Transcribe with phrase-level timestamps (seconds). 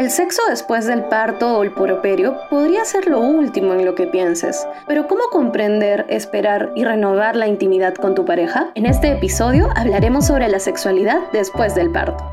[0.00, 4.06] El sexo después del parto o el puerperio podría ser lo último en lo que
[4.06, 8.70] pienses, pero ¿cómo comprender, esperar y renovar la intimidad con tu pareja?
[8.76, 12.24] En este episodio hablaremos sobre la sexualidad después del parto.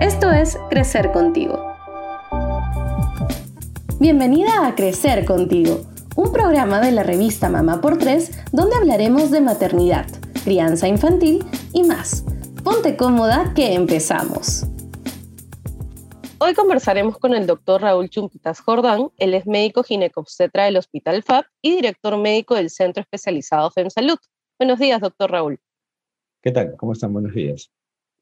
[0.00, 1.64] Esto es Crecer contigo.
[4.00, 5.82] Bienvenida a Crecer contigo,
[6.16, 10.06] un programa de la revista Mamá por Tres donde hablaremos de maternidad,
[10.42, 12.24] crianza infantil y más.
[12.64, 14.66] Ponte cómoda que empezamos.
[16.44, 19.10] Hoy conversaremos con el doctor Raúl Chumpitas Jordán.
[19.18, 24.18] Él es médico ginecobstetra del Hospital FAB y director médico del Centro Especializado FEMSalud.
[24.58, 25.60] Buenos días, doctor Raúl.
[26.42, 26.74] ¿Qué tal?
[26.76, 27.12] ¿Cómo están?
[27.12, 27.70] Buenos días.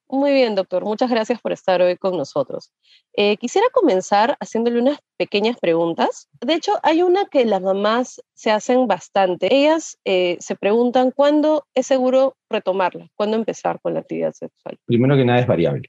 [0.06, 0.84] Muy bien, doctor.
[0.84, 2.74] Muchas gracias por estar hoy con nosotros.
[3.15, 6.29] Eh, quisiera comenzar haciéndole unas pequeñas preguntas.
[6.43, 9.48] De hecho, hay una que las mamás se hacen bastante.
[9.51, 14.77] Ellas eh, se preguntan cuándo es seguro retomarla, cuándo empezar con la actividad sexual.
[14.84, 15.88] Primero que nada es variable.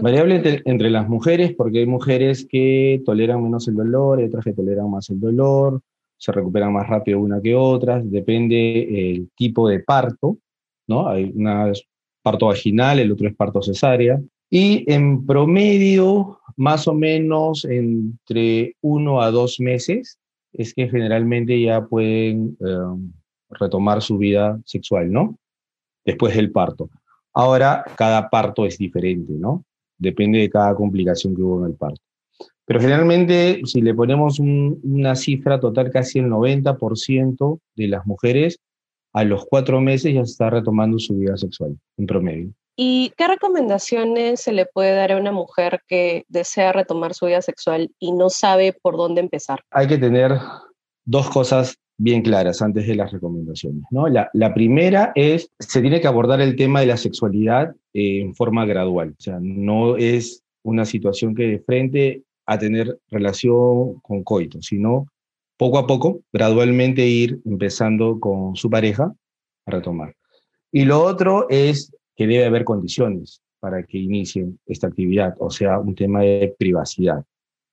[0.00, 4.52] Variable entre, las mujeres, porque hay mujeres que toleran menos el dolor, y otras que
[4.52, 5.80] toleran más el dolor,
[6.18, 10.38] se recuperan más rápido una que otras, depende el tipo de parto,
[10.86, 11.08] ¿no?
[11.08, 11.72] Hay una
[12.22, 19.20] parto vaginal, el otro es parto cesárea, y en promedio, más o menos entre uno
[19.20, 20.18] a dos meses,
[20.52, 23.12] es que generalmente ya pueden em,
[23.50, 25.36] retomar su vida sexual, ¿no?
[26.04, 26.88] Después del parto.
[27.34, 29.64] Ahora, cada parto es diferente, ¿no?
[29.98, 32.00] Depende de cada complicación que hubo en el parto.
[32.66, 38.58] Pero generalmente, si le ponemos una cifra total, casi el 90% de las mujeres
[39.12, 42.52] a los cuatro meses ya está retomando su vida sexual, en promedio.
[42.76, 47.40] ¿Y qué recomendaciones se le puede dar a una mujer que desea retomar su vida
[47.40, 49.60] sexual y no sabe por dónde empezar?
[49.70, 50.32] Hay que tener
[51.06, 53.84] dos cosas bien claras antes de las recomendaciones.
[53.90, 54.08] ¿no?
[54.08, 58.34] La, la, primera es, se tiene que abordar el tema de la sexualidad eh, en
[58.34, 59.14] forma gradual.
[59.18, 65.06] O sea, no es una situación que de frente a tener relación con coito, sino
[65.56, 69.14] poco a poco, gradualmente ir empezando con su pareja
[69.64, 70.14] a retomar.
[70.70, 75.78] Y lo otro es que debe haber condiciones para que inicien esta actividad, o sea,
[75.78, 77.24] un tema de privacidad,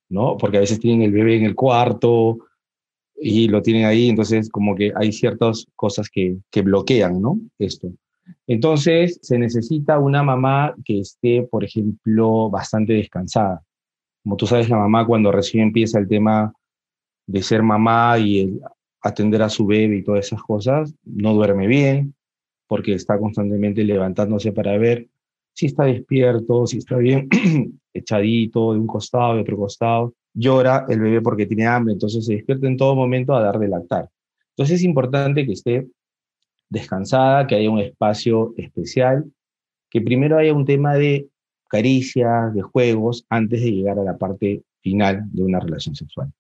[0.09, 0.37] ¿no?
[0.37, 2.39] Porque a veces tienen el bebé en el cuarto,
[3.15, 7.39] y lo tienen ahí, entonces como que hay ciertas cosas que, que bloquean, ¿no?
[7.59, 7.91] Esto.
[8.47, 13.63] Entonces se necesita una mamá que esté, por ejemplo, bastante descansada.
[14.23, 16.53] Como tú sabes, la mamá cuando recién empieza el tema
[17.25, 18.59] de ser mamá y
[19.01, 22.13] atender a su bebé y todas esas cosas, no duerme bien
[22.67, 25.07] porque está constantemente levantándose para ver
[25.53, 27.29] si está despierto, si está bien
[27.93, 32.33] echadito de un costado, de otro costado llora el bebé porque tiene hambre, entonces se
[32.33, 34.09] despierta en todo momento a dar de lactar.
[34.49, 35.87] Entonces es importante que esté
[36.73, 39.31] descansada, que haya un espacio especial,
[39.89, 41.27] que primero haya un tema de
[41.69, 46.31] caricias, de juegos, antes de llegar a la parte final de una relación sexual.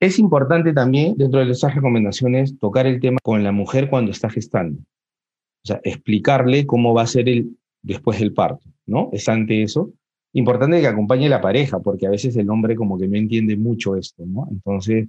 [0.00, 4.28] Es importante también, dentro de esas recomendaciones, tocar el tema con la mujer cuando está
[4.28, 4.80] gestando.
[4.80, 9.10] O sea, explicarle cómo va a ser el después del parto, ¿no?
[9.12, 9.92] Es ante eso
[10.34, 13.96] importante que acompañe la pareja, porque a veces el hombre como que no entiende mucho
[13.96, 14.48] esto, ¿no?
[14.50, 15.08] Entonces,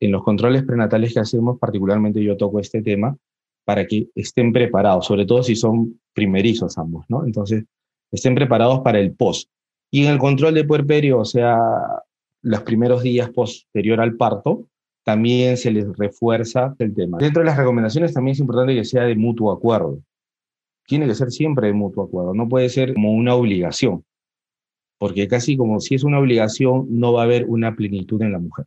[0.00, 3.16] en los controles prenatales que hacemos, particularmente yo toco este tema,
[3.64, 7.24] para que estén preparados, sobre todo si son primerizos ambos, ¿no?
[7.24, 7.64] Entonces,
[8.12, 9.48] estén preparados para el post.
[9.90, 11.58] Y en el control de puerperio, o sea,
[12.42, 14.68] los primeros días posterior al parto,
[15.02, 17.18] también se les refuerza el tema.
[17.18, 19.98] Dentro de las recomendaciones también es importante que sea de mutuo acuerdo.
[20.86, 24.04] Tiene que ser siempre de mutuo acuerdo, no puede ser como una obligación
[25.04, 28.38] porque casi como si es una obligación, no va a haber una plenitud en la
[28.38, 28.66] mujer.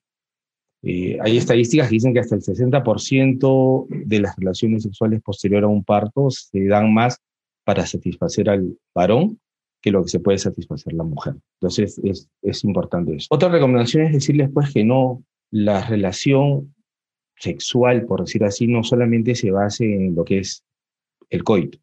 [0.90, 5.68] Eh, hay estadísticas que dicen que hasta el 60% de las relaciones sexuales posterior a
[5.68, 7.20] un parto se dan más
[7.66, 9.38] para satisfacer al varón
[9.82, 11.36] que lo que se puede satisfacer la mujer.
[11.60, 12.00] Entonces
[12.42, 13.28] es, importante eso.
[13.32, 16.74] Otra recomendación es decirles pues que no, la relación
[17.36, 20.64] sexual, por decir así, no solamente se base en lo que es
[21.30, 21.80] el coito.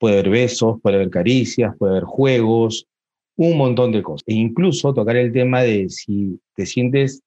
[0.00, 2.88] Puede haber besos, puede haber caricias, puede haber juegos,
[3.36, 4.24] un montón de cosas.
[4.26, 7.22] E incluso tocar el tema de si te sientes,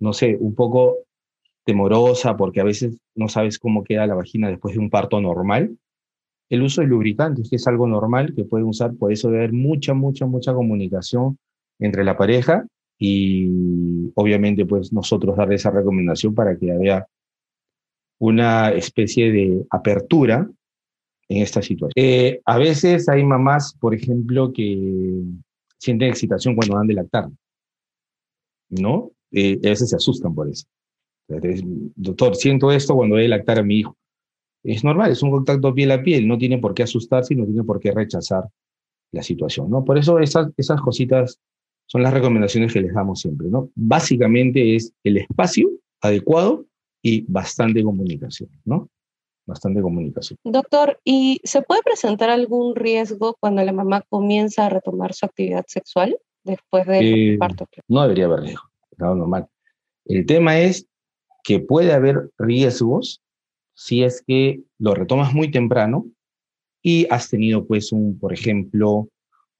[0.00, 0.98] no sé, un poco
[1.64, 5.76] temorosa porque a veces no sabes cómo queda la vagina después de un parto normal.
[6.48, 9.52] El uso de lubricantes, que es algo normal que pueden usar, por eso debe haber
[9.52, 11.38] mucha, mucha, mucha comunicación
[11.78, 12.66] entre la pareja
[12.98, 17.06] y obviamente pues nosotros dar esa recomendación para que haya
[18.18, 20.48] una especie de apertura
[21.28, 21.92] en esta situación.
[21.94, 25.22] Eh, a veces hay mamás, por ejemplo, que
[25.78, 27.28] sienten excitación cuando dan de lactar,
[28.70, 29.12] ¿no?
[29.32, 30.66] Eh, a veces se asustan por eso.
[31.96, 33.96] Doctor, siento esto cuando voy a lactar a mi hijo.
[34.64, 37.44] Es normal, es un contacto piel a piel, no tiene por qué asustarse y no
[37.44, 38.44] tiene por qué rechazar
[39.12, 39.84] la situación, ¿no?
[39.84, 41.40] Por eso esas, esas cositas
[41.86, 43.70] son las recomendaciones que les damos siempre, ¿no?
[43.74, 45.70] Básicamente es el espacio
[46.00, 46.66] adecuado
[47.02, 48.88] y bastante comunicación, ¿no?
[49.46, 50.38] Bastante comunicación.
[50.44, 55.64] Doctor, ¿y se puede presentar algún riesgo cuando la mamá comienza a retomar su actividad
[55.66, 57.66] sexual después del eh, parto?
[57.88, 58.67] No debería haber riesgo,
[58.98, 59.46] normal.
[60.04, 60.86] El tema es
[61.44, 63.22] que puede haber riesgos
[63.74, 66.06] si es que lo retomas muy temprano
[66.82, 69.08] y has tenido, pues, un, por ejemplo,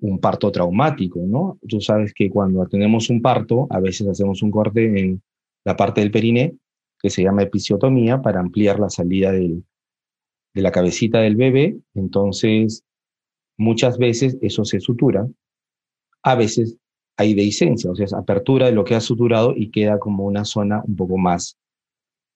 [0.00, 1.58] un parto traumático, ¿no?
[1.68, 5.22] Tú sabes que cuando tenemos un parto, a veces hacemos un corte en
[5.64, 6.54] la parte del periné,
[7.00, 9.62] que se llama episiotomía, para ampliar la salida de
[10.54, 11.76] la cabecita del bebé.
[11.94, 12.84] Entonces,
[13.56, 15.28] muchas veces eso se sutura.
[16.22, 16.76] A veces
[17.18, 20.44] hay dehiscencia, o sea, es apertura de lo que ha suturado y queda como una
[20.44, 21.58] zona un poco más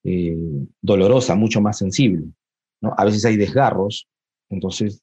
[0.03, 0.37] eh,
[0.81, 2.25] dolorosa, mucho más sensible.
[2.81, 2.93] ¿no?
[2.99, 4.09] A veces hay desgarros,
[4.51, 5.01] entonces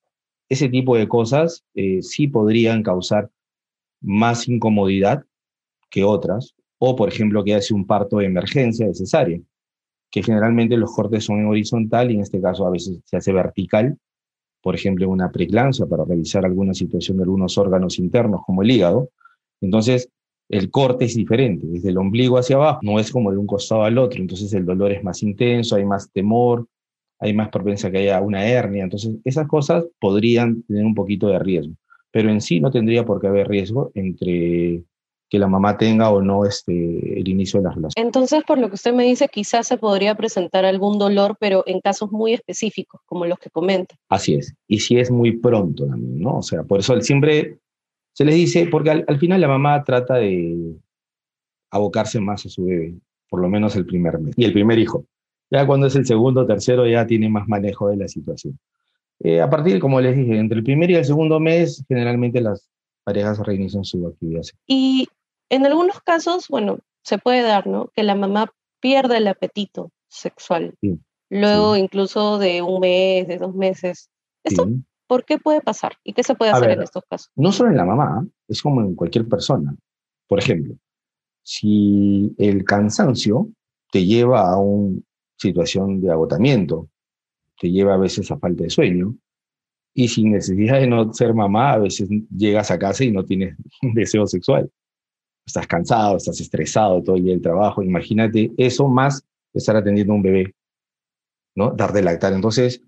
[0.50, 3.30] ese tipo de cosas eh, sí podrían causar
[4.02, 5.24] más incomodidad
[5.90, 9.40] que otras, o por ejemplo que hace un parto de emergencia de cesárea,
[10.12, 13.32] que generalmente los cortes son en horizontal y en este caso a veces se hace
[13.32, 13.98] vertical,
[14.62, 19.10] por ejemplo una preclancia para revisar alguna situación de algunos órganos internos como el hígado.
[19.62, 20.10] Entonces,
[20.50, 23.84] el corte es diferente, desde el ombligo hacia abajo, no es como de un costado
[23.84, 26.66] al otro, entonces el dolor es más intenso, hay más temor,
[27.20, 28.84] hay más propensa que haya una hernia.
[28.84, 31.74] Entonces, esas cosas podrían tener un poquito de riesgo,
[32.12, 34.84] pero en sí no tendría por qué haber riesgo entre
[35.30, 38.04] que la mamá tenga o no este, el inicio de la relación.
[38.04, 41.82] Entonces, por lo que usted me dice, quizás se podría presentar algún dolor, pero en
[41.82, 43.96] casos muy específicos, como los que comenta.
[44.10, 46.38] Así es, y si es muy pronto también, ¿no?
[46.38, 47.60] O sea, por eso siempre
[48.20, 50.76] se les dice, porque al, al final la mamá trata de
[51.72, 52.96] abocarse más a su bebé,
[53.30, 55.06] por lo menos el primer mes, y el primer hijo.
[55.50, 58.60] Ya cuando es el segundo tercero ya tiene más manejo de la situación.
[59.22, 62.70] Eh, a partir, como les dije, entre el primer y el segundo mes, generalmente las
[63.06, 64.42] parejas reinician su actividad.
[64.68, 65.08] Y
[65.48, 67.90] en algunos casos, bueno, se puede dar, ¿no?
[67.96, 68.52] Que la mamá
[68.82, 70.76] pierda el apetito sexual.
[71.30, 74.10] Luego incluso de un mes, de dos meses.
[74.44, 74.68] ¿Esto
[75.10, 75.94] por qué puede pasar?
[76.04, 77.32] ¿Y qué se puede hacer en estos casos?
[77.36, 79.76] No solo en la mamá, es como en cualquier persona.
[80.28, 80.76] Por ejemplo,
[81.42, 83.50] si el cansancio
[83.92, 85.04] te lleva a un
[85.36, 86.90] situación de agotamiento,
[87.60, 89.16] te lleva a veces a falta de sueño,
[89.96, 93.58] y sin necesidad de no ser mamá, a veces llegas a casa y no tienes
[93.82, 94.70] deseo sexual.
[95.44, 97.82] Estás cansado, estás estresado todo el día del trabajo.
[97.82, 99.26] Imagínate eso más
[99.56, 100.54] estar atendiendo a un bebé,
[101.56, 101.72] ¿no?
[101.72, 102.34] Dar de lactar.
[102.34, 102.84] Entonces,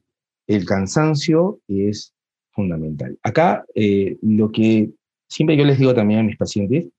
[0.48, 2.14] el cansancio es
[2.52, 3.18] fundamental.
[3.24, 4.92] Acá, eh, lo que
[5.28, 6.90] siempre yo les digo también a mis pacientes,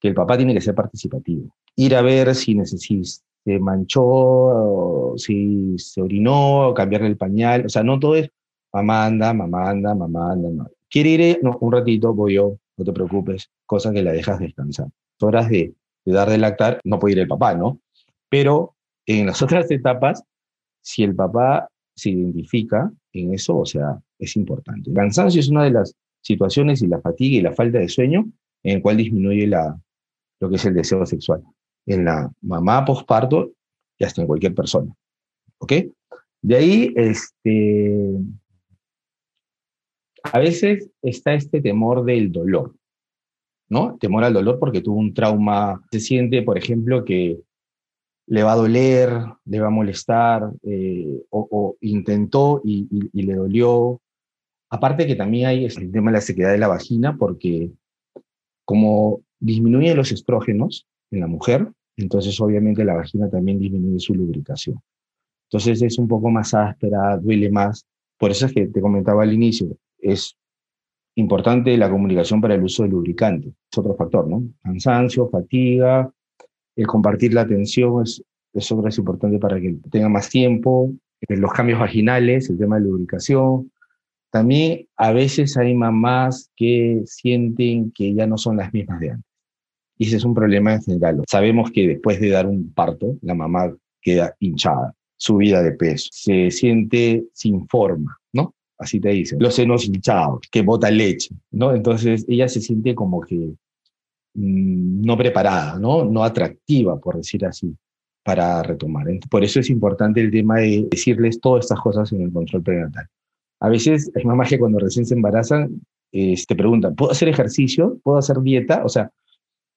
[0.00, 1.54] que el papá tiene que ser participativo.
[1.76, 7.82] Ir a ver si necesitas se manchó, si se orinó, cambiarle el pañal, o sea,
[7.82, 8.30] no todo es
[8.72, 10.70] mamá anda, mamá anda, mamá anda, no.
[10.88, 11.40] ¿Quiere ir?
[11.42, 14.88] No, un ratito voy yo, no te preocupes, cosa que la dejas descansar.
[15.20, 15.74] Horas de,
[16.04, 17.80] de dar de lactar, no puede ir el papá, ¿no?
[18.28, 18.74] Pero
[19.06, 20.22] en las otras etapas,
[20.82, 21.68] si el papá
[22.00, 24.90] se identifica en eso, o sea, es importante.
[24.90, 28.30] El cansancio es una de las situaciones y la fatiga y la falta de sueño
[28.62, 29.78] en el cual disminuye la,
[30.40, 31.42] lo que es el deseo sexual
[31.86, 33.52] en la mamá posparto
[33.98, 34.94] y hasta en cualquier persona.
[35.58, 35.72] ¿Ok?
[36.42, 38.16] De ahí, este,
[40.22, 42.74] a veces está este temor del dolor,
[43.68, 43.96] ¿no?
[43.98, 45.82] Temor al dolor porque tuvo un trauma.
[45.90, 47.40] Se siente, por ejemplo, que
[48.30, 49.10] le va a doler,
[49.44, 54.00] le va a molestar, eh, o, intentó y, y, le dolió.
[54.70, 57.72] Aparte que también hay el tema de la sequedad de la vagina, porque
[58.64, 64.80] como disminuye los estrógenos en la mujer, entonces obviamente la vagina también disminuye su lubricación.
[65.48, 67.84] Entonces es un poco más áspera, duele más.
[68.16, 70.36] Por eso es que te comentaba al inicio, es
[71.16, 73.48] importante la comunicación para el uso del lubricante.
[73.48, 74.44] Es otro factor, ¿no?
[74.62, 76.12] Cansancio, fatiga,
[76.80, 78.22] el compartir la atención es,
[78.54, 80.92] es otro es importante para que tenga más tiempo.
[81.28, 83.70] Eh, los cambios vaginales, el tema de lubricación.
[84.30, 89.30] También a veces hay mamás que sienten que ya no son las mismas de antes.
[89.98, 91.22] Y ese es un problema en general.
[91.28, 96.50] Sabemos que después de dar un parto, la mamá queda hinchada, subida de peso, se
[96.50, 98.54] siente sin forma, ¿no?
[98.78, 99.38] Así te dicen.
[99.42, 101.74] Los senos hinchados, que bota leche, ¿no?
[101.74, 103.52] Entonces ella se siente como que
[104.34, 106.04] no preparada, ¿no?
[106.04, 107.74] No atractiva, por decir así,
[108.22, 109.06] para retomar.
[109.30, 113.06] Por eso es importante el tema de decirles todas estas cosas en el control prenatal.
[113.60, 115.80] A veces hay mamás que cuando recién se embarazan
[116.12, 117.98] eh, te preguntan, ¿puedo hacer ejercicio?
[118.02, 118.84] ¿Puedo hacer dieta?
[118.84, 119.10] O sea,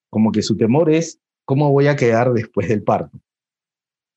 [0.10, 3.20] como que su temor es cómo voy a quedar después del parto.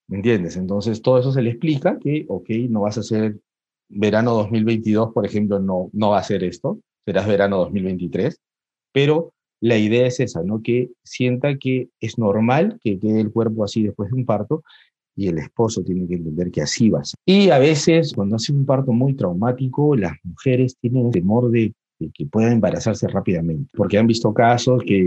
[0.08, 0.56] ¿Me entiendes?
[0.56, 3.40] Entonces todo eso se le explica que, ok, no vas a hacer
[3.88, 8.40] verano 2022, por ejemplo, no, no va a ser esto, serás verano 2023,
[8.92, 9.32] pero
[9.66, 10.62] la idea es esa, ¿no?
[10.62, 14.62] Que sienta que es normal que quede el cuerpo así después de un parto
[15.16, 17.18] y el esposo tiene que entender que así va a ser.
[17.24, 21.72] Y a veces, cuando hace un parto muy traumático, las mujeres tienen temor de,
[22.14, 25.02] que puedan embarazarse rápidamente, porque han visto casos que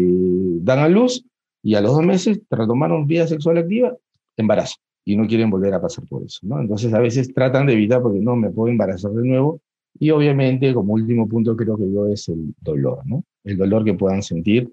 [0.62, 1.24] dan a luz
[1.64, 3.96] y a los dos meses retomaron vida sexual activa,
[4.36, 4.76] embarazo,
[5.06, 6.60] y no quieren volver a pasar por eso, ¿no?
[6.60, 9.62] Entonces a veces tratan de evitar porque no me puedo embarazar de nuevo,
[10.00, 13.24] y obviamente como último punto creo que yo es el dolor, ¿no?
[13.44, 14.72] El dolor que puedan sentir,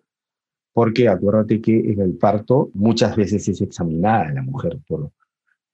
[0.73, 5.11] porque acuérdate que en el parto muchas veces es examinada la mujer por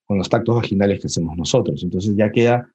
[0.04, 1.82] con los tactos vaginales que hacemos nosotros.
[1.82, 2.70] Entonces ya queda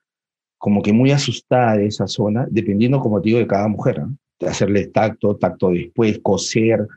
[0.58, 4.02] como que muy asustada de esa zona, dependiendo, como te digo, de cada mujer.
[4.40, 6.88] De hacerle tacto, tacto después, coser,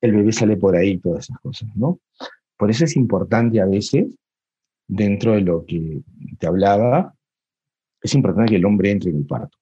[0.00, 1.98] el bebé sale por ahí, todas esas cosas, ¿no?
[2.56, 4.16] Por eso es importante a veces,
[4.86, 6.00] dentro de lo que
[6.38, 7.14] te hablaba,
[8.02, 9.58] es importante que el hombre entre en el parto,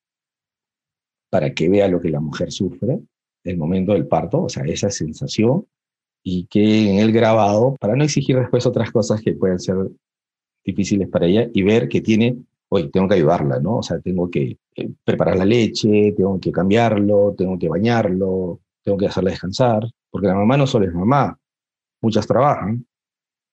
[1.31, 3.01] para que vea lo que la mujer sufre
[3.45, 5.67] el momento del parto, o sea, esa sensación,
[6.23, 9.77] y que en el grabado, para no exigir después otras cosas que pueden ser
[10.65, 12.37] difíciles para ella y ver que tiene,
[12.69, 13.79] oye, tengo que ayudarla, ¿no?
[13.79, 18.99] O sea, tengo que eh, preparar la leche, tengo que cambiarlo, tengo que bañarlo, tengo
[18.99, 21.39] que hacerla descansar, porque la mamá no solo es mamá,
[22.03, 22.85] muchas trabajan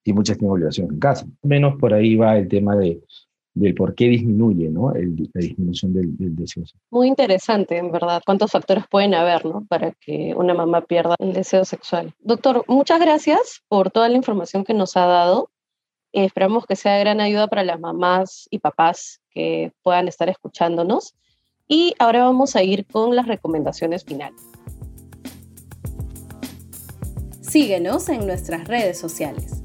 [0.04, 1.28] y muchas tienen obligaciones en casa.
[1.44, 3.02] Menos por ahí va el tema de,
[3.60, 4.92] del por qué disminuye ¿no?
[4.94, 6.64] la disminución del, del, deseo.
[6.92, 9.66] Muy interesante, en verdad, cuántos factores pueden haber ¿no?
[9.68, 12.14] para que una mamá pierda el deseo sexual.
[12.20, 15.50] Doctor, muchas gracias por toda la información que nos ha dado.
[16.14, 20.30] Eh, esperamos que sea de gran ayuda para las mamás y papás que puedan estar
[20.30, 21.16] escuchándonos.
[21.68, 24.42] Y ahora vamos a ir con las recomendaciones finales.
[27.42, 29.57] Síguenos en nuestras redes sociales.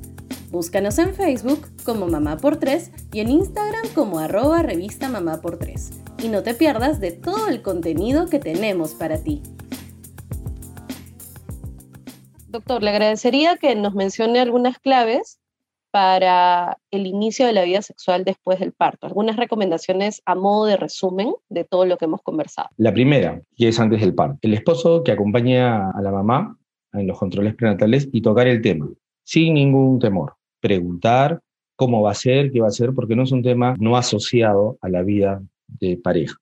[0.52, 5.56] Búscanos en Facebook como Mamá por 3 y en Instagram como arroba revista Mamá por
[5.56, 6.02] 3.
[6.22, 9.40] Y no te pierdas de todo el contenido que tenemos para ti.
[12.48, 15.40] Doctor, le agradecería que nos mencione algunas claves
[15.90, 19.06] para el inicio de la vida sexual después del parto?
[19.06, 22.68] Algunas recomendaciones a modo de resumen de todo lo que hemos conversado.
[22.76, 24.36] La primera, que es antes del parto.
[24.42, 26.58] El esposo que acompaña a la mamá
[26.92, 28.86] en los controles prenatales y tocar el tema,
[29.24, 30.34] sin ningún temor.
[30.62, 31.40] Preguntar
[31.76, 34.78] cómo va a ser, qué va a ser, porque no es un tema no asociado
[34.80, 36.36] a la vida de pareja.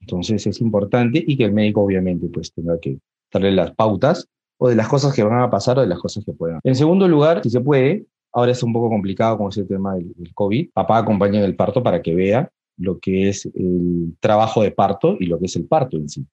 [0.00, 2.98] Entonces es importante y que el médico obviamente pues tenga que
[3.30, 4.26] darle las pautas
[4.58, 6.60] o de las cosas que van a pasar o de las cosas que puedan.
[6.64, 8.06] En segundo lugar, si se puede,
[8.36, 10.68] Ahora es un poco complicado con ese tema del, COVID.
[10.74, 15.16] Papá acompaña en el parto para que vea lo que es el trabajo de parto
[15.18, 16.26] y lo que es el parto en sí,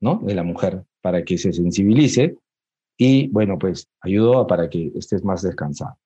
[0.00, 0.20] ¿no?
[0.24, 2.36] De la mujer, para que se sensibilice
[2.96, 5.96] y, bueno, pues ayudó para que estés más descansado.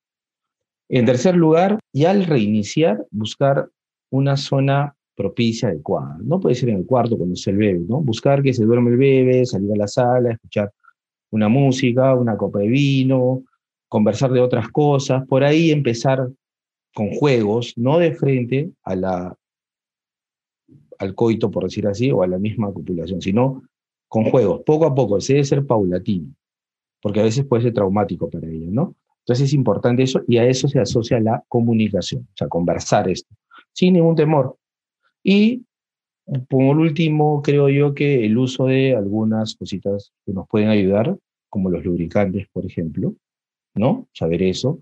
[0.89, 3.69] En tercer lugar, y al reiniciar, buscar
[4.11, 6.19] una zona propicia, adecuada.
[6.23, 8.01] No puede ser en el cuarto cuando esté el bebé, ¿no?
[8.01, 10.71] Buscar que se duerme el bebé, salir a la sala, escuchar
[11.31, 13.43] una música, una copa de vino,
[13.89, 16.29] conversar de otras cosas, por ahí empezar
[16.95, 19.37] con juegos, no de frente a la,
[20.99, 23.63] al coito, por decir así, o a la misma copulación, sino
[24.09, 26.33] con juegos, poco a poco, se debe ser paulatino,
[27.03, 28.95] porque a veces puede ser traumático para ellos, ¿no?
[29.27, 33.35] Entonces es importante eso y a eso se asocia la comunicación, o sea, conversar esto,
[33.73, 34.57] sin ningún temor.
[35.25, 35.65] Y
[36.49, 41.17] por último, creo yo que el uso de algunas cositas que nos pueden ayudar,
[41.49, 43.15] como los lubricantes, por ejemplo,
[43.75, 44.07] ¿no?
[44.13, 44.79] Saber eso.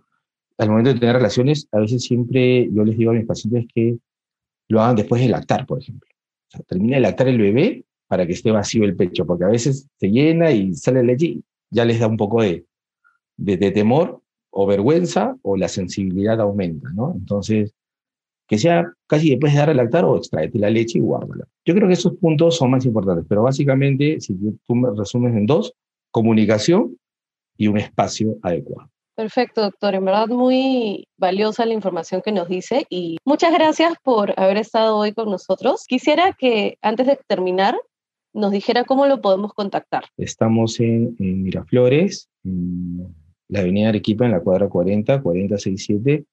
[0.58, 3.96] Al momento de tener relaciones, a veces siempre yo les digo a mis pacientes que
[4.68, 6.08] lo hagan después de lactar, por ejemplo.
[6.48, 9.48] O sea, termina de lactar el bebé para que esté vacío el pecho, porque a
[9.48, 12.66] veces se llena y sale leche y ya les da un poco de,
[13.36, 14.22] de, temor
[14.56, 17.12] o vergüenza o la sensibilidad aumenta, ¿no?
[17.14, 17.74] Entonces,
[18.46, 21.46] que sea casi después de dar a lactar o extraete la leche y guárdala.
[21.64, 24.34] Yo creo que esos puntos son más importantes, pero básicamente, si
[24.66, 25.72] tú me resumes en dos,
[26.10, 26.96] comunicación
[27.56, 28.90] y un espacio adecuado.
[29.16, 29.94] Perfecto, doctor.
[29.94, 34.96] En verdad muy valiosa la información que nos dice y muchas gracias por haber estado
[34.96, 35.84] hoy con nosotros.
[35.88, 37.76] Quisiera que antes de terminar
[38.32, 40.04] nos dijera cómo lo podemos contactar.
[40.16, 43.14] Estamos en, Miraflores, en
[43.48, 46.24] la avenida Arequipa, en la cuadra 40, 4067,